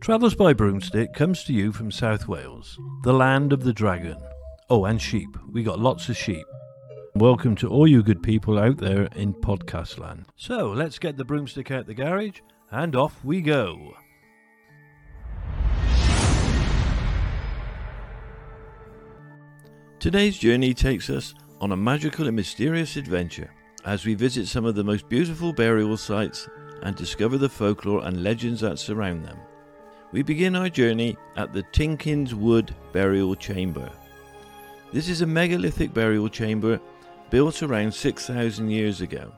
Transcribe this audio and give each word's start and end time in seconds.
Travels 0.00 0.34
by 0.34 0.52
Broomstick 0.52 1.12
comes 1.14 1.44
to 1.44 1.52
you 1.52 1.72
from 1.72 1.90
South 1.90 2.26
Wales, 2.26 2.78
the 3.04 3.12
land 3.12 3.52
of 3.52 3.64
the 3.64 3.72
dragon. 3.72 4.16
Oh, 4.68 4.84
and 4.86 5.00
sheep. 5.00 5.28
We 5.52 5.62
got 5.62 5.78
lots 5.78 6.08
of 6.08 6.16
sheep. 6.16 6.46
Welcome 7.14 7.54
to 7.56 7.68
all 7.68 7.86
you 7.86 8.02
good 8.02 8.22
people 8.22 8.58
out 8.58 8.78
there 8.78 9.04
in 9.14 9.34
podcast 9.34 9.98
land. 9.98 10.26
So 10.36 10.70
let's 10.70 10.98
get 10.98 11.16
the 11.16 11.24
broomstick 11.24 11.70
out 11.70 11.86
the 11.86 11.94
garage 11.94 12.40
and 12.70 12.96
off 12.96 13.24
we 13.24 13.40
go. 13.40 13.94
Today's 20.00 20.38
journey 20.38 20.72
takes 20.72 21.10
us 21.10 21.34
on 21.60 21.72
a 21.72 21.76
magical 21.76 22.26
and 22.26 22.34
mysterious 22.34 22.96
adventure 22.96 23.50
as 23.84 24.06
we 24.06 24.14
visit 24.14 24.48
some 24.48 24.64
of 24.64 24.74
the 24.74 24.82
most 24.82 25.06
beautiful 25.10 25.52
burial 25.52 25.94
sites 25.98 26.48
and 26.82 26.96
discover 26.96 27.36
the 27.36 27.50
folklore 27.50 28.06
and 28.06 28.24
legends 28.24 28.62
that 28.62 28.78
surround 28.78 29.26
them. 29.26 29.36
We 30.10 30.22
begin 30.22 30.56
our 30.56 30.70
journey 30.70 31.18
at 31.36 31.52
the 31.52 31.64
Tinkinswood 31.64 32.70
Burial 32.94 33.34
Chamber. 33.34 33.92
This 34.90 35.10
is 35.10 35.20
a 35.20 35.26
megalithic 35.26 35.92
burial 35.92 36.30
chamber 36.30 36.80
built 37.28 37.62
around 37.62 37.92
6,000 37.92 38.70
years 38.70 39.02
ago, 39.02 39.30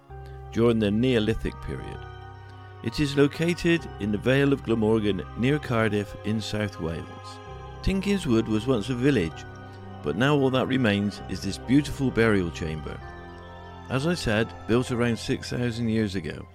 during 0.53 0.79
the 0.79 0.93
Neolithic 0.93 1.61
period. 1.63 1.99
It 2.85 3.01
is 3.01 3.17
located 3.17 3.85
in 3.99 4.13
the 4.13 4.19
Vale 4.19 4.53
of 4.53 4.63
Glamorgan 4.63 5.25
near 5.39 5.59
Cardiff 5.59 6.15
in 6.25 6.41
South 6.41 6.81
Wales. 6.81 7.39
Tinkinswood 7.83 8.47
was 8.47 8.69
once 8.69 8.91
a 8.91 8.95
village, 8.95 9.45
but 10.03 10.17
now 10.17 10.35
all 10.35 10.51
that 10.51 10.69
remains 10.69 11.21
is 11.29 11.41
this 11.41 11.59
beautiful 11.59 12.11
burial 12.11 12.51
chamber. 12.51 12.99
As 13.91 14.07
I 14.07 14.15
said, 14.15 14.53
built 14.67 14.91
around 14.91 15.19
6,000 15.19 15.89
years 15.89 16.15
ago 16.15 16.47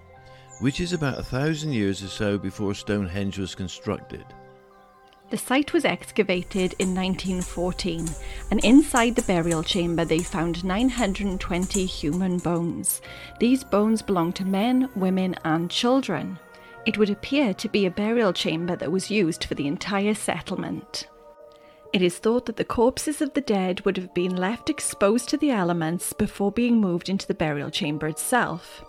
which 0.59 0.79
is 0.79 0.93
about 0.93 1.19
a 1.19 1.23
thousand 1.23 1.73
years 1.73 2.03
or 2.03 2.07
so 2.07 2.37
before 2.37 2.73
Stonehenge 2.73 3.37
was 3.37 3.55
constructed. 3.55 4.25
The 5.29 5.37
site 5.37 5.73
was 5.73 5.83
excavated 5.83 6.73
in 6.79 6.95
1914, 6.95 8.07
and 8.49 8.63
inside 8.63 9.15
the 9.15 9.21
burial 9.23 9.61
chamber 9.61 10.05
they 10.05 10.19
found 10.19 10.63
920 10.63 11.85
human 11.85 12.37
bones. 12.37 13.01
These 13.39 13.65
bones 13.65 14.01
belonged 14.01 14.37
to 14.37 14.45
men, 14.45 14.89
women, 14.95 15.35
and 15.43 15.69
children. 15.69 16.39
It 16.85 16.97
would 16.97 17.09
appear 17.09 17.53
to 17.55 17.67
be 17.67 17.85
a 17.85 17.91
burial 17.91 18.31
chamber 18.31 18.77
that 18.77 18.91
was 18.91 19.11
used 19.11 19.43
for 19.43 19.55
the 19.55 19.67
entire 19.67 20.13
settlement. 20.13 21.07
It 21.93 22.01
is 22.01 22.17
thought 22.17 22.45
that 22.45 22.57
the 22.57 22.65
corpses 22.65 23.21
of 23.21 23.33
the 23.33 23.41
dead 23.41 23.81
would 23.81 23.97
have 23.97 24.13
been 24.13 24.35
left 24.35 24.69
exposed 24.69 25.29
to 25.29 25.37
the 25.37 25.51
elements 25.51 26.11
before 26.13 26.51
being 26.51 26.81
moved 26.81 27.07
into 27.07 27.25
the 27.25 27.33
burial 27.33 27.69
chamber 27.69 28.07
itself. 28.07 28.83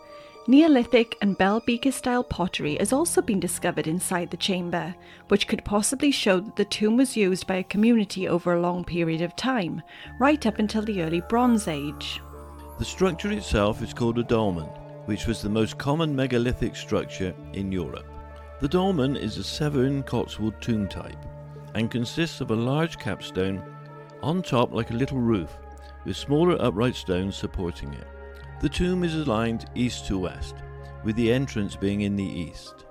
Neolithic 0.48 1.16
and 1.20 1.36
Bell 1.38 1.60
Beaker 1.60 1.92
style 1.92 2.24
pottery 2.24 2.76
has 2.78 2.92
also 2.92 3.20
been 3.22 3.38
discovered 3.38 3.86
inside 3.86 4.30
the 4.30 4.36
chamber, 4.36 4.94
which 5.28 5.46
could 5.46 5.64
possibly 5.64 6.10
show 6.10 6.41
that 6.41 6.56
the 6.56 6.64
tomb 6.64 6.96
was 6.96 7.16
used 7.16 7.46
by 7.46 7.56
a 7.56 7.64
community 7.64 8.26
over 8.26 8.54
a 8.54 8.60
long 8.60 8.82
period 8.82 9.20
of 9.20 9.36
time, 9.36 9.82
right 10.19 10.44
up 10.46 10.58
until 10.58 10.82
the 10.82 11.02
early 11.02 11.20
Bronze 11.28 11.69
Age. 11.69 12.20
The 12.78 12.84
structure 12.84 13.30
itself 13.30 13.82
is 13.82 13.94
called 13.94 14.19
a 14.19 14.22
dolmen, 14.24 14.69
which 15.04 15.26
was 15.26 15.41
the 15.42 15.50
most 15.50 15.78
common 15.78 16.16
megalithic 16.16 16.74
structure 16.74 17.34
in 17.52 17.70
Europe. 17.70 18.06
The 18.60 18.69
dolmen 18.69 19.16
is 19.16 19.36
a 19.36 19.44
Severn 19.44 20.02
Cotswold 20.02 20.60
tomb 20.60 20.88
type 20.88 21.16
and 21.74 21.91
consists 21.91 22.41
of 22.41 22.50
a 22.50 22.56
large 22.56 22.98
capstone 22.98 23.62
on 24.22 24.42
top 24.42 24.72
like 24.72 24.91
a 24.91 24.94
little 24.94 25.19
roof, 25.19 25.56
with 26.05 26.16
smaller 26.16 26.60
upright 26.60 26.94
stones 26.94 27.36
supporting 27.36 27.92
it. 27.94 28.06
The 28.60 28.69
tomb 28.69 29.05
is 29.05 29.14
aligned 29.14 29.66
east 29.75 30.06
to 30.06 30.19
west, 30.19 30.56
with 31.04 31.16
the 31.16 31.32
entrance 31.32 31.76
being 31.76 32.00
in 32.00 32.16
the 32.16 32.25
east. 32.25 32.87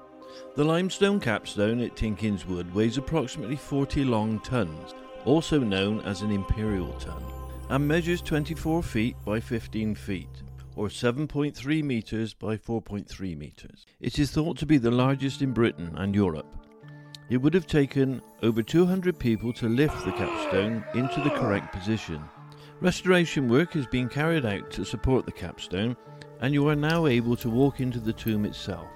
The 0.56 0.64
limestone 0.64 1.20
capstone 1.20 1.82
at 1.82 1.96
Tinkinswood 1.96 2.74
weighs 2.74 2.98
approximately 2.98 3.58
40 3.58 4.06
long 4.06 4.40
tons, 4.40 4.94
also 5.26 5.60
known 5.60 6.00
as 6.02 6.22
an 6.22 6.32
imperial 6.32 6.94
ton, 6.94 7.22
and 7.70 7.88
measures 7.88 8.22
24 8.22 8.82
feet 8.82 9.16
by 9.26 9.40
15 9.40 9.94
feet, 9.96 10.44
or 10.76 10.88
7.3 10.88 11.84
metres 11.84 12.34
by 12.34 12.56
4.3 12.56 13.38
metres. 13.38 13.86
It 14.00 14.20
is 14.20 14.32
thought 14.32 14.58
to 14.60 14.66
be 14.66 14.78
the 14.78 14.92
largest 14.92 15.42
in 15.42 15.52
Britain 15.52 15.94
and 15.98 16.16
Europe. 16.16 16.67
It 17.30 17.38
would 17.38 17.54
have 17.54 17.68
taken 17.68 18.22
over 18.42 18.64
200 18.64 19.20
people 19.20 19.52
to 19.54 19.68
lift 19.68 20.06
the 20.06 20.14
capstone 20.14 20.86
into 20.94 21.20
the 21.22 21.30
correct 21.32 21.74
position. 21.74 22.24
Restoration 22.80 23.50
work 23.50 23.76
is 23.76 23.86
being 23.86 24.08
carried 24.08 24.46
out 24.46 24.72
to 24.72 24.86
support 24.86 25.26
the 25.26 25.32
capstone, 25.34 25.98
and 26.40 26.54
you 26.54 26.70
are 26.70 26.76
now 26.76 27.06
able 27.06 27.36
to 27.38 27.50
walk 27.50 27.82
into 27.82 28.00
the 28.00 28.14
tomb 28.14 28.46
itself. 28.46 28.88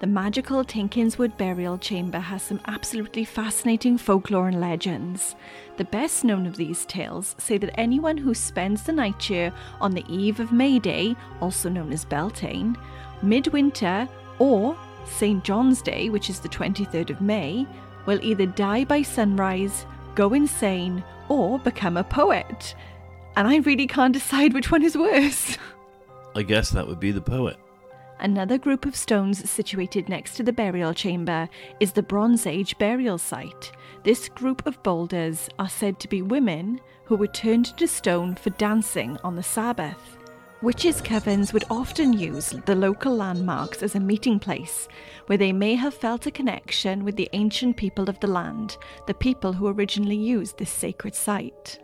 The 0.00 0.06
magical 0.06 0.64
Tinkinswood 0.64 1.36
burial 1.36 1.76
chamber 1.76 2.18
has 2.18 2.42
some 2.42 2.60
absolutely 2.66 3.24
fascinating 3.24 3.98
folklore 3.98 4.48
and 4.48 4.60
legends. 4.60 5.34
The 5.76 5.84
best 5.84 6.24
known 6.24 6.46
of 6.46 6.56
these 6.56 6.86
tales 6.86 7.34
say 7.38 7.58
that 7.58 7.78
anyone 7.78 8.16
who 8.16 8.34
spends 8.34 8.82
the 8.82 8.92
night 8.92 9.22
here 9.22 9.52
on 9.80 9.92
the 9.92 10.04
eve 10.08 10.40
of 10.40 10.52
May 10.52 10.78
Day, 10.78 11.14
also 11.40 11.68
known 11.68 11.92
as 11.92 12.04
Beltane, 12.04 12.76
midwinter, 13.22 14.08
or 14.38 14.76
St. 15.06 15.42
John's 15.44 15.82
Day, 15.82 16.08
which 16.08 16.28
is 16.30 16.40
the 16.40 16.48
23rd 16.48 17.10
of 17.10 17.20
May, 17.20 17.66
will 18.06 18.22
either 18.22 18.46
die 18.46 18.84
by 18.84 19.02
sunrise, 19.02 19.86
go 20.14 20.32
insane, 20.32 21.02
or 21.28 21.58
become 21.58 21.96
a 21.96 22.04
poet 22.04 22.74
and 23.36 23.46
I 23.46 23.58
really 23.58 23.86
can't 23.86 24.14
decide 24.14 24.54
which 24.54 24.70
one 24.70 24.82
is 24.82 24.96
worse. 24.96 25.56
I 26.34 26.42
guess 26.42 26.70
that 26.70 26.88
would 26.88 26.98
be 26.98 27.12
the 27.12 27.20
poet. 27.20 27.56
Another 28.18 28.56
group 28.56 28.86
of 28.86 28.96
stones 28.96 29.48
situated 29.48 30.08
next 30.08 30.36
to 30.36 30.42
the 30.42 30.52
burial 30.52 30.94
chamber 30.94 31.50
is 31.80 31.92
the 31.92 32.02
Bronze 32.02 32.46
Age 32.46 32.76
burial 32.78 33.18
site. 33.18 33.72
This 34.04 34.30
group 34.30 34.66
of 34.66 34.82
boulders 34.82 35.50
are 35.58 35.68
said 35.68 36.00
to 36.00 36.08
be 36.08 36.22
women 36.22 36.80
who 37.04 37.16
were 37.16 37.26
turned 37.26 37.68
into 37.68 37.86
stone 37.86 38.34
for 38.34 38.50
dancing 38.50 39.18
on 39.22 39.36
the 39.36 39.42
Sabbath. 39.42 40.15
Witches' 40.62 41.02
covens 41.02 41.52
would 41.52 41.64
often 41.68 42.14
use 42.14 42.54
the 42.64 42.74
local 42.74 43.14
landmarks 43.14 43.82
as 43.82 43.94
a 43.94 44.00
meeting 44.00 44.38
place 44.38 44.88
where 45.26 45.36
they 45.36 45.52
may 45.52 45.74
have 45.74 45.92
felt 45.92 46.24
a 46.24 46.30
connection 46.30 47.04
with 47.04 47.14
the 47.16 47.28
ancient 47.34 47.76
people 47.76 48.08
of 48.08 48.18
the 48.20 48.26
land, 48.26 48.78
the 49.06 49.12
people 49.12 49.52
who 49.52 49.68
originally 49.68 50.16
used 50.16 50.56
this 50.56 50.70
sacred 50.70 51.14
site. 51.14 51.78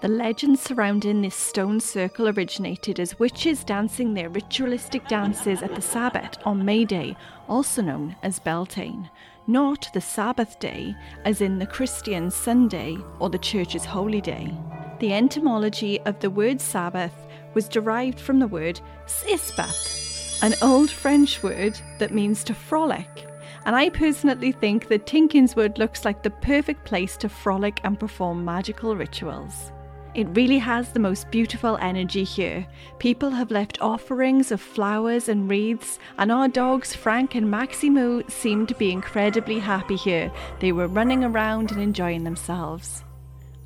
The 0.00 0.08
legend 0.08 0.58
surrounding 0.58 1.22
this 1.22 1.36
stone 1.36 1.78
circle 1.78 2.28
originated 2.28 2.98
as 2.98 3.18
witches 3.20 3.62
dancing 3.62 4.12
their 4.12 4.28
ritualistic 4.28 5.06
dances 5.06 5.62
at 5.62 5.76
the 5.76 5.80
Sabbath 5.80 6.36
on 6.44 6.64
May 6.64 6.84
Day, 6.84 7.16
also 7.48 7.80
known 7.80 8.16
as 8.24 8.40
Beltane, 8.40 9.08
not 9.46 9.88
the 9.94 10.00
Sabbath 10.00 10.58
day, 10.58 10.96
as 11.24 11.40
in 11.40 11.60
the 11.60 11.66
Christian 11.66 12.32
Sunday 12.32 12.98
or 13.20 13.30
the 13.30 13.38
Church's 13.38 13.84
holy 13.84 14.20
day. 14.20 14.52
The 14.98 15.12
etymology 15.12 16.00
of 16.00 16.18
the 16.20 16.30
word 16.30 16.60
Sabbath 16.60 17.25
was 17.56 17.68
derived 17.68 18.20
from 18.20 18.38
the 18.38 18.46
word 18.46 18.78
Sisbath, 19.06 20.42
an 20.42 20.54
old 20.60 20.90
French 20.90 21.42
word 21.42 21.80
that 21.98 22.12
means 22.12 22.44
to 22.44 22.54
frolic. 22.54 23.26
And 23.64 23.74
I 23.74 23.88
personally 23.88 24.52
think 24.52 24.88
that 24.88 25.06
Tinkinswood 25.06 25.78
looks 25.78 26.04
like 26.04 26.22
the 26.22 26.30
perfect 26.30 26.84
place 26.84 27.16
to 27.16 27.30
frolic 27.30 27.80
and 27.82 27.98
perform 27.98 28.44
magical 28.44 28.94
rituals. 28.94 29.72
It 30.14 30.28
really 30.36 30.58
has 30.58 30.92
the 30.92 31.00
most 31.00 31.30
beautiful 31.30 31.78
energy 31.78 32.24
here. 32.24 32.66
People 32.98 33.30
have 33.30 33.50
left 33.50 33.80
offerings 33.80 34.52
of 34.52 34.60
flowers 34.60 35.26
and 35.30 35.48
wreaths, 35.48 35.98
and 36.18 36.30
our 36.30 36.48
dogs 36.48 36.94
Frank 36.94 37.34
and 37.34 37.46
Maximu 37.46 38.30
seemed 38.30 38.68
to 38.68 38.74
be 38.74 38.92
incredibly 38.92 39.58
happy 39.58 39.96
here. 39.96 40.30
They 40.60 40.72
were 40.72 40.88
running 40.88 41.24
around 41.24 41.72
and 41.72 41.80
enjoying 41.80 42.24
themselves. 42.24 43.02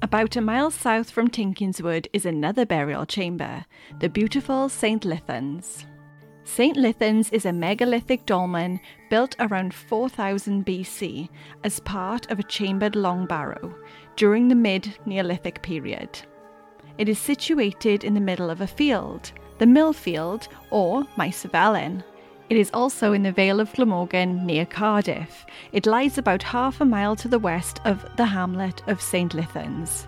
About 0.02 0.34
a 0.36 0.40
mile 0.40 0.70
south 0.70 1.10
from 1.10 1.28
Tinkinswood 1.28 2.08
is 2.14 2.24
another 2.24 2.64
burial 2.64 3.04
chamber, 3.04 3.66
the 3.98 4.08
beautiful 4.08 4.70
St. 4.70 5.02
Lythans. 5.02 5.84
St. 6.44 6.74
Lythans 6.74 7.30
is 7.34 7.44
a 7.44 7.52
megalithic 7.52 8.24
dolmen 8.24 8.80
built 9.10 9.36
around 9.40 9.74
4000 9.74 10.64
BC 10.64 11.28
as 11.64 11.80
part 11.80 12.30
of 12.30 12.38
a 12.38 12.44
chambered 12.44 12.96
long 12.96 13.26
barrow 13.26 13.74
during 14.16 14.48
the 14.48 14.54
mid 14.54 14.98
Neolithic 15.04 15.60
period. 15.60 16.18
It 16.96 17.10
is 17.10 17.18
situated 17.18 18.02
in 18.02 18.14
the 18.14 18.20
middle 18.20 18.48
of 18.48 18.62
a 18.62 18.66
field, 18.66 19.32
the 19.58 19.66
Mill 19.66 19.92
Field 19.92 20.48
or 20.70 21.06
Maes 21.18 21.44
It 22.50 22.56
is 22.56 22.70
also 22.74 23.12
in 23.12 23.22
the 23.22 23.30
Vale 23.30 23.60
of 23.60 23.72
Glamorgan 23.72 24.44
near 24.44 24.66
Cardiff. 24.66 25.46
It 25.70 25.86
lies 25.86 26.18
about 26.18 26.42
half 26.42 26.80
a 26.80 26.84
mile 26.84 27.14
to 27.14 27.28
the 27.28 27.38
west 27.38 27.80
of 27.84 28.04
the 28.16 28.26
hamlet 28.26 28.82
of 28.88 29.00
St. 29.00 29.32
Lythans. 29.34 30.06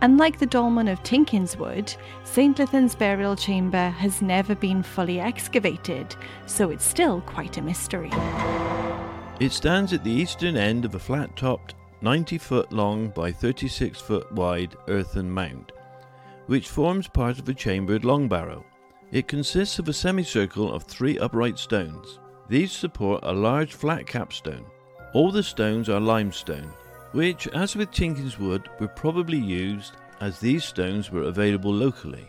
Unlike 0.00 0.38
the 0.38 0.46
dolmen 0.46 0.88
of 0.88 1.02
Tinkinswood, 1.02 1.94
St. 2.24 2.56
Lythans 2.56 2.98
burial 2.98 3.36
chamber 3.36 3.90
has 3.90 4.22
never 4.22 4.54
been 4.54 4.82
fully 4.82 5.20
excavated, 5.20 6.16
so 6.46 6.70
it's 6.70 6.84
still 6.84 7.20
quite 7.20 7.58
a 7.58 7.62
mystery. 7.62 8.10
It 9.38 9.52
stands 9.52 9.92
at 9.92 10.02
the 10.02 10.10
eastern 10.10 10.56
end 10.56 10.86
of 10.86 10.94
a 10.94 10.98
flat 10.98 11.36
topped, 11.36 11.74
90 12.00 12.38
foot 12.38 12.72
long 12.72 13.10
by 13.10 13.30
36 13.30 14.00
foot 14.00 14.32
wide 14.32 14.74
earthen 14.88 15.30
mound 15.30 15.72
which 16.46 16.68
forms 16.68 17.08
part 17.08 17.38
of 17.38 17.48
a 17.48 17.54
chambered 17.54 18.04
long 18.04 18.28
barrow. 18.28 18.64
It 19.12 19.28
consists 19.28 19.78
of 19.78 19.88
a 19.90 19.92
semicircle 19.92 20.72
of 20.72 20.84
three 20.84 21.18
upright 21.18 21.58
stones. 21.58 22.18
These 22.48 22.72
support 22.72 23.20
a 23.24 23.32
large 23.32 23.74
flat 23.74 24.06
capstone. 24.06 24.64
All 25.12 25.30
the 25.30 25.42
stones 25.42 25.90
are 25.90 26.00
limestone, 26.00 26.72
which, 27.12 27.46
as 27.48 27.76
with 27.76 27.90
Tinkinswood, 27.90 28.68
were 28.80 28.88
probably 28.88 29.36
used 29.36 29.92
as 30.22 30.38
these 30.38 30.64
stones 30.64 31.10
were 31.10 31.24
available 31.24 31.74
locally. 31.74 32.26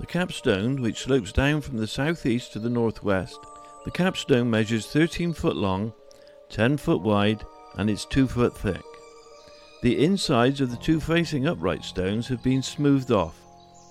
The 0.00 0.06
capstone, 0.06 0.82
which 0.82 1.04
slopes 1.04 1.30
down 1.30 1.60
from 1.60 1.76
the 1.76 1.86
southeast 1.86 2.52
to 2.54 2.58
the 2.58 2.68
northwest, 2.68 3.38
the 3.84 3.92
capstone 3.92 4.50
measures 4.50 4.86
13 4.86 5.34
foot 5.34 5.54
long, 5.54 5.92
10 6.48 6.78
foot 6.78 7.00
wide, 7.00 7.44
and 7.76 7.88
it's 7.88 8.06
2 8.06 8.26
foot 8.26 8.56
thick. 8.56 8.82
The 9.82 10.04
insides 10.04 10.60
of 10.60 10.72
the 10.72 10.78
two 10.78 10.98
facing 10.98 11.46
upright 11.46 11.84
stones 11.84 12.26
have 12.26 12.42
been 12.42 12.62
smoothed 12.62 13.12
off, 13.12 13.38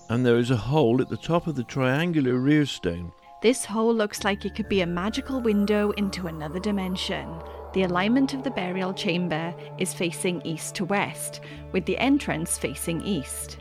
and 0.10 0.26
there 0.26 0.38
is 0.38 0.52
a 0.52 0.58
hole 0.58 1.02
at 1.02 1.10
the 1.10 1.18
top 1.18 1.48
of 1.48 1.56
the 1.56 1.64
triangular 1.64 2.36
rear 2.36 2.66
stone. 2.66 3.12
This 3.42 3.66
hole 3.66 3.94
looks 3.94 4.24
like 4.24 4.46
it 4.46 4.56
could 4.56 4.70
be 4.70 4.82
a 4.82 4.88
magical 4.88 5.42
window 5.42 5.92
into 5.92 6.28
another 6.28 6.60
dimension. 6.60 7.28
The 7.74 7.84
alignment 7.84 8.34
of 8.34 8.44
the 8.44 8.52
burial 8.52 8.94
chamber 8.94 9.54
is 9.78 9.94
facing 9.94 10.42
east 10.46 10.76
to 10.76 10.86
west, 10.86 11.42
with 11.72 11.86
the 11.86 11.98
entrance 11.98 12.58
facing 12.58 13.02
east. 13.02 13.58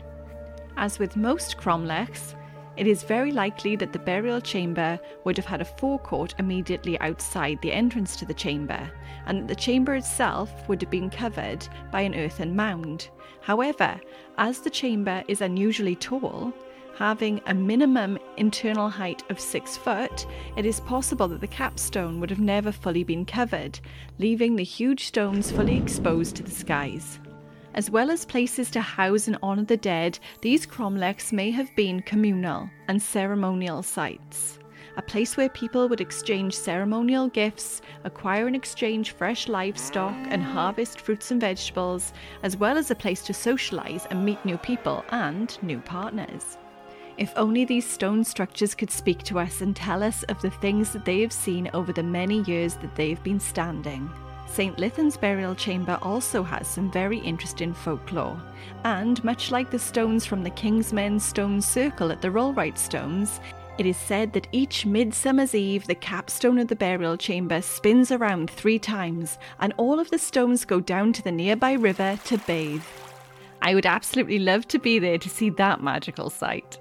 As 0.77 0.99
with 0.99 1.17
most 1.17 1.57
cromlechs, 1.57 2.35
it 2.75 2.87
is 2.87 3.03
very 3.03 3.31
likely 3.31 3.75
that 3.75 3.93
the 3.93 3.99
burial 3.99 4.41
chamber 4.41 4.99
would 5.23 5.37
have 5.37 5.45
had 5.45 5.61
a 5.61 5.65
forecourt 5.65 6.33
immediately 6.39 6.99
outside 6.99 7.59
the 7.61 7.71
entrance 7.71 8.15
to 8.15 8.25
the 8.25 8.33
chamber, 8.33 8.89
and 9.25 9.41
that 9.41 9.47
the 9.47 9.55
chamber 9.55 9.95
itself 9.95 10.51
would 10.67 10.81
have 10.81 10.89
been 10.89 11.09
covered 11.09 11.67
by 11.91 12.01
an 12.01 12.15
earthen 12.15 12.55
mound. 12.55 13.09
However, 13.41 13.99
as 14.37 14.59
the 14.59 14.69
chamber 14.69 15.23
is 15.27 15.41
unusually 15.41 15.95
tall, 15.95 16.53
having 16.95 17.41
a 17.47 17.53
minimum 17.53 18.17
internal 18.37 18.89
height 18.89 19.23
of 19.29 19.39
six 19.39 19.75
foot, 19.77 20.25
it 20.57 20.65
is 20.65 20.79
possible 20.81 21.27
that 21.27 21.41
the 21.41 21.47
capstone 21.47 22.19
would 22.19 22.29
have 22.29 22.39
never 22.39 22.71
fully 22.71 23.03
been 23.03 23.25
covered, 23.25 23.79
leaving 24.19 24.55
the 24.55 24.63
huge 24.63 25.05
stones 25.05 25.51
fully 25.51 25.77
exposed 25.77 26.35
to 26.35 26.43
the 26.43 26.51
skies. 26.51 27.19
As 27.75 27.89
well 27.89 28.11
as 28.11 28.23
places 28.23 28.69
to 28.71 28.81
house 28.81 29.27
and 29.27 29.37
honour 29.41 29.63
the 29.63 29.77
dead, 29.77 30.19
these 30.41 30.67
cromlechs 30.67 31.33
may 31.33 31.49
have 31.49 31.75
been 31.75 32.01
communal 32.01 32.69
and 32.87 33.01
ceremonial 33.01 33.81
sites. 33.81 34.59
A 34.95 35.01
place 35.01 35.35
where 35.35 35.49
people 35.49 35.89
would 35.89 35.99
exchange 35.99 36.55
ceremonial 36.55 37.27
gifts, 37.29 37.81
acquire 38.03 38.45
and 38.45 38.55
exchange 38.55 39.11
fresh 39.11 39.47
livestock, 39.47 40.15
and 40.29 40.43
harvest 40.43 41.01
fruits 41.01 41.31
and 41.31 41.41
vegetables, 41.41 42.13
as 42.43 42.55
well 42.55 42.77
as 42.77 42.91
a 42.91 42.95
place 42.95 43.23
to 43.23 43.33
socialise 43.33 44.05
and 44.11 44.23
meet 44.23 44.45
new 44.45 44.57
people 44.57 45.03
and 45.09 45.57
new 45.63 45.79
partners. 45.79 46.59
If 47.17 47.33
only 47.35 47.65
these 47.65 47.89
stone 47.89 48.23
structures 48.23 48.75
could 48.75 48.91
speak 48.91 49.23
to 49.23 49.39
us 49.39 49.61
and 49.61 49.75
tell 49.75 50.03
us 50.03 50.21
of 50.23 50.39
the 50.41 50.51
things 50.51 50.93
that 50.93 51.05
they 51.05 51.21
have 51.21 51.33
seen 51.33 51.71
over 51.73 51.91
the 51.91 52.03
many 52.03 52.43
years 52.43 52.75
that 52.75 52.95
they've 52.95 53.23
been 53.23 53.39
standing. 53.39 54.11
St. 54.47 54.77
Lythan's 54.77 55.17
burial 55.17 55.55
chamber 55.55 55.97
also 56.01 56.43
has 56.43 56.67
some 56.67 56.91
very 56.91 57.17
interesting 57.19 57.73
folklore, 57.73 58.39
and 58.83 59.23
much 59.23 59.49
like 59.49 59.71
the 59.71 59.79
stones 59.79 60.25
from 60.25 60.43
the 60.43 60.49
King's 60.51 60.93
Men 60.93 61.19
Stone 61.19 61.61
Circle 61.61 62.11
at 62.11 62.21
the 62.21 62.29
Rollright 62.29 62.77
Stones, 62.77 63.39
it 63.79 63.87
is 63.87 63.97
said 63.97 64.33
that 64.33 64.47
each 64.51 64.85
Midsummer's 64.85 65.55
Eve 65.55 65.87
the 65.87 65.95
capstone 65.95 66.59
of 66.59 66.67
the 66.67 66.75
burial 66.75 67.17
chamber 67.17 67.61
spins 67.61 68.11
around 68.11 68.51
three 68.51 68.77
times, 68.77 69.39
and 69.59 69.73
all 69.77 69.99
of 69.99 70.11
the 70.11 70.19
stones 70.19 70.65
go 70.65 70.79
down 70.79 71.11
to 71.13 71.23
the 71.23 71.31
nearby 71.31 71.73
river 71.73 72.19
to 72.25 72.37
bathe. 72.39 72.83
I 73.63 73.73
would 73.73 73.87
absolutely 73.87 74.39
love 74.39 74.67
to 74.67 74.77
be 74.77 74.99
there 74.99 75.17
to 75.17 75.29
see 75.29 75.49
that 75.51 75.81
magical 75.81 76.29
sight. 76.29 76.77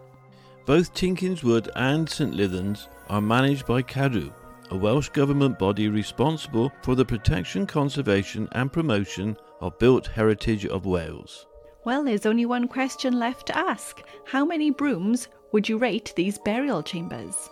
Both 0.66 0.92
Tinkinswood 0.92 1.70
and 1.74 2.08
St. 2.08 2.34
Lythan's 2.34 2.88
are 3.08 3.22
managed 3.22 3.66
by 3.66 3.82
Cadw, 3.82 4.32
a 4.72 4.76
Welsh 4.76 5.10
government 5.10 5.58
body 5.58 5.88
responsible 5.88 6.72
for 6.80 6.94
the 6.94 7.04
protection, 7.04 7.66
conservation, 7.66 8.48
and 8.52 8.72
promotion 8.72 9.36
of 9.60 9.78
built 9.78 10.06
heritage 10.06 10.64
of 10.64 10.86
Wales. 10.86 11.44
Well, 11.84 12.02
there's 12.02 12.24
only 12.24 12.46
one 12.46 12.66
question 12.66 13.18
left 13.18 13.48
to 13.48 13.58
ask. 13.58 14.02
How 14.24 14.46
many 14.46 14.70
brooms 14.70 15.28
would 15.52 15.68
you 15.68 15.76
rate 15.76 16.14
these 16.16 16.38
burial 16.38 16.82
chambers? 16.82 17.50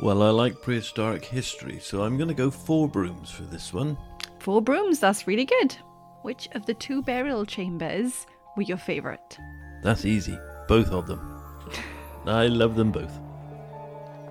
Well, 0.00 0.20
I 0.20 0.30
like 0.30 0.60
prehistoric 0.60 1.24
history, 1.24 1.78
so 1.78 2.02
I'm 2.02 2.16
going 2.16 2.26
to 2.26 2.34
go 2.34 2.50
four 2.50 2.88
brooms 2.88 3.30
for 3.30 3.44
this 3.44 3.72
one. 3.72 3.96
Four 4.40 4.60
brooms, 4.60 4.98
that's 4.98 5.28
really 5.28 5.44
good. 5.44 5.76
Which 6.22 6.48
of 6.56 6.66
the 6.66 6.74
two 6.74 7.02
burial 7.02 7.46
chambers 7.46 8.26
were 8.56 8.64
your 8.64 8.78
favourite? 8.78 9.38
That's 9.84 10.04
easy. 10.04 10.36
Both 10.66 10.90
of 10.90 11.06
them. 11.06 11.40
I 12.26 12.48
love 12.48 12.74
them 12.74 12.90
both. 12.90 13.16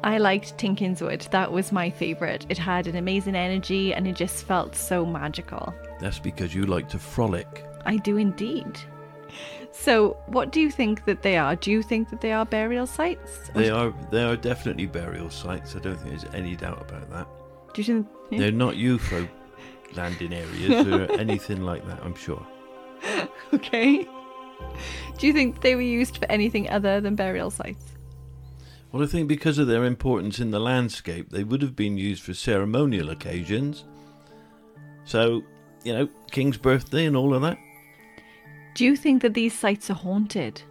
I 0.03 0.17
liked 0.17 0.57
Tinkinswood. 0.57 1.29
That 1.31 1.51
was 1.51 1.71
my 1.71 1.89
favourite. 1.89 2.45
It 2.49 2.57
had 2.57 2.87
an 2.87 2.95
amazing 2.95 3.35
energy 3.35 3.93
and 3.93 4.07
it 4.07 4.15
just 4.15 4.45
felt 4.45 4.75
so 4.75 5.05
magical. 5.05 5.73
That's 5.99 6.19
because 6.19 6.53
you 6.53 6.65
like 6.65 6.89
to 6.89 6.99
frolic. 6.99 7.65
I 7.85 7.97
do 7.97 8.17
indeed. 8.17 8.79
So, 9.71 10.17
what 10.27 10.51
do 10.51 10.59
you 10.59 10.71
think 10.71 11.05
that 11.05 11.21
they 11.21 11.37
are? 11.37 11.55
Do 11.55 11.71
you 11.71 11.83
think 11.83 12.09
that 12.09 12.21
they 12.21 12.31
are 12.31 12.45
burial 12.45 12.87
sites? 12.87 13.49
They 13.53 13.69
are 13.69 13.93
they 14.11 14.23
are 14.23 14.35
definitely 14.35 14.87
burial 14.87 15.29
sites. 15.29 15.75
I 15.75 15.79
don't 15.79 15.97
think 15.97 16.19
there's 16.19 16.33
any 16.33 16.55
doubt 16.55 16.81
about 16.81 17.09
that. 17.11 17.27
Do 17.73 17.81
you 17.81 17.85
think? 17.85 18.07
yeah? 18.31 18.39
They're 18.39 18.51
not 18.51 18.73
UFO 18.75 19.27
landing 19.95 20.33
areas 20.33 20.87
or 20.93 21.11
anything 21.19 21.61
like 21.61 21.85
that. 21.85 21.99
I'm 22.03 22.15
sure. 22.15 22.45
Okay. 23.53 24.07
Do 25.17 25.27
you 25.27 25.33
think 25.33 25.61
they 25.61 25.75
were 25.75 25.81
used 25.81 26.17
for 26.17 26.29
anything 26.31 26.69
other 26.69 26.99
than 26.99 27.15
burial 27.15 27.51
sites? 27.51 27.83
Well, 28.91 29.03
I 29.03 29.05
think 29.05 29.27
because 29.27 29.57
of 29.57 29.67
their 29.67 29.83
importance 29.83 30.39
in 30.39 30.51
the 30.51 30.59
landscape, 30.59 31.29
they 31.29 31.43
would 31.43 31.61
have 31.61 31.75
been 31.75 31.97
used 31.97 32.23
for 32.23 32.33
ceremonial 32.33 33.09
occasions. 33.09 33.83
So, 35.03 35.43
you 35.83 35.93
know, 35.93 36.09
King's 36.31 36.57
birthday 36.57 37.05
and 37.05 37.15
all 37.15 37.33
of 37.33 37.41
that. 37.41 37.57
Do 38.75 38.85
you 38.85 38.95
think 38.95 39.21
that 39.23 39.33
these 39.33 39.53
sites 39.53 39.89
are 39.89 39.95
haunted? 39.95 40.61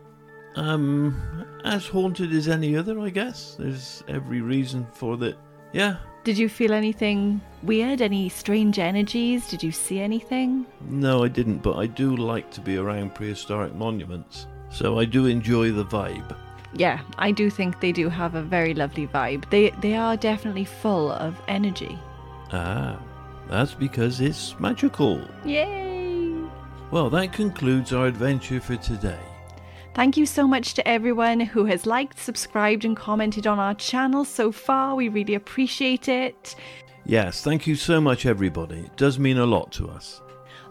Um, 0.54 1.44
as 1.64 1.86
haunted 1.86 2.32
as 2.32 2.48
any 2.48 2.76
other, 2.76 2.98
I 3.00 3.10
guess. 3.10 3.56
There's 3.58 4.02
every 4.08 4.40
reason 4.40 4.86
for 4.92 5.16
that. 5.18 5.36
Yeah, 5.72 5.96
Did 6.24 6.38
you 6.38 6.48
feel 6.48 6.72
anything 6.72 7.40
weird? 7.62 8.00
Any 8.00 8.28
strange 8.30 8.78
energies? 8.78 9.48
Did 9.48 9.62
you 9.62 9.72
see 9.72 10.00
anything? 10.00 10.64
no, 10.88 11.22
I 11.24 11.28
didn't, 11.28 11.58
but 11.58 11.76
I 11.76 11.86
do 11.86 12.16
like 12.16 12.50
to 12.52 12.60
be 12.62 12.78
around 12.78 13.14
prehistoric 13.14 13.74
monuments. 13.74 14.46
So 14.70 14.98
I 14.98 15.04
do 15.04 15.26
enjoy 15.26 15.72
the 15.72 15.84
vibe. 15.84 16.34
Yeah, 16.76 17.00
I 17.16 17.30
do 17.32 17.48
think 17.48 17.80
they 17.80 17.92
do 17.92 18.08
have 18.10 18.34
a 18.34 18.42
very 18.42 18.74
lovely 18.74 19.06
vibe. 19.06 19.48
They 19.50 19.70
they 19.80 19.96
are 19.96 20.16
definitely 20.16 20.66
full 20.66 21.10
of 21.10 21.40
energy. 21.48 21.98
Ah, 22.52 22.98
that's 23.48 23.74
because 23.74 24.20
it's 24.20 24.58
magical. 24.60 25.22
Yay! 25.44 26.34
Well, 26.90 27.10
that 27.10 27.32
concludes 27.32 27.92
our 27.92 28.06
adventure 28.06 28.60
for 28.60 28.76
today. 28.76 29.18
Thank 29.94 30.18
you 30.18 30.26
so 30.26 30.46
much 30.46 30.74
to 30.74 30.86
everyone 30.86 31.40
who 31.40 31.64
has 31.64 31.86
liked, 31.86 32.18
subscribed, 32.18 32.84
and 32.84 32.94
commented 32.94 33.46
on 33.46 33.58
our 33.58 33.74
channel 33.74 34.26
so 34.26 34.52
far. 34.52 34.94
We 34.94 35.08
really 35.08 35.34
appreciate 35.34 36.08
it. 36.08 36.54
Yes, 37.06 37.42
thank 37.42 37.66
you 37.66 37.76
so 37.76 38.00
much, 38.00 38.26
everybody. 38.26 38.80
It 38.80 38.96
does 38.96 39.18
mean 39.18 39.38
a 39.38 39.46
lot 39.46 39.72
to 39.72 39.88
us. 39.88 40.20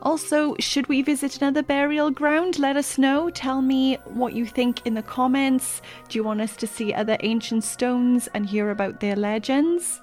Also, 0.05 0.55
should 0.59 0.87
we 0.87 1.01
visit 1.01 1.37
another 1.37 1.63
burial 1.63 2.11
ground? 2.11 2.59
Let 2.59 2.77
us 2.77 2.99
know. 2.99 3.31
Tell 3.31 3.63
me 3.63 3.95
what 4.05 4.33
you 4.33 4.45
think 4.45 4.85
in 4.85 4.93
the 4.93 5.01
comments. 5.01 5.81
Do 6.09 6.19
you 6.19 6.23
want 6.23 6.41
us 6.41 6.55
to 6.57 6.67
see 6.67 6.93
other 6.93 7.17
ancient 7.21 7.63
stones 7.63 8.29
and 8.35 8.45
hear 8.45 8.69
about 8.69 8.99
their 8.99 9.15
legends? 9.15 10.01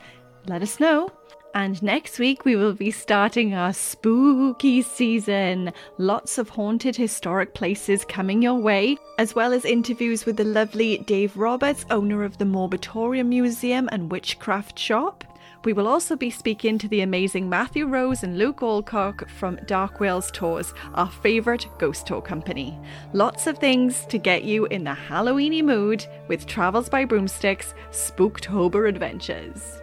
Let 0.49 0.61
us 0.61 0.80
know. 0.80 1.09
And 1.54 1.80
next 1.82 2.18
week 2.18 2.44
we 2.44 2.56
will 2.56 2.73
be 2.73 2.90
starting 2.90 3.54
our 3.54 3.73
spooky 3.73 4.82
season. 4.82 5.73
Lots 5.99 6.37
of 6.37 6.49
haunted 6.49 6.97
historic 6.97 7.54
places 7.54 8.04
coming 8.04 8.42
your 8.42 8.59
way, 8.59 8.97
as 9.18 9.37
well 9.37 9.52
as 9.52 9.64
interviews 9.64 10.26
with 10.26 10.37
the 10.37 10.44
lovely 10.44 10.99
Dave 10.99 11.37
Roberts, 11.37 11.87
owner 11.90 12.25
of 12.25 12.38
the 12.38 12.44
Morbitorium 12.44 13.26
Museum 13.26 13.88
and 13.92 14.11
Witchcraft 14.11 14.76
Shop. 14.76 15.25
We 15.64 15.73
will 15.73 15.87
also 15.87 16.16
be 16.16 16.31
speaking 16.31 16.76
to 16.78 16.88
the 16.88 17.02
amazing 17.02 17.49
Matthew 17.49 17.87
Rose 17.87 18.25
and 18.25 18.37
Luke 18.37 18.62
Alcock 18.62 19.28
from 19.31 19.61
Dark 19.66 20.00
Wales 20.00 20.31
Tours, 20.33 20.75
our 20.95 21.09
favourite 21.09 21.66
ghost 21.78 22.07
tour 22.07 22.21
company. 22.21 22.76
Lots 23.12 23.47
of 23.47 23.59
things 23.59 24.04
to 24.07 24.19
get 24.19 24.42
you 24.42 24.66
in 24.66 24.83
the 24.83 24.90
Halloweeny 24.90 25.62
mood 25.62 26.04
with 26.26 26.47
Travels 26.47 26.88
by 26.88 27.04
Broomsticks 27.04 27.75
Spooktober 27.90 28.88
Adventures. 28.88 29.81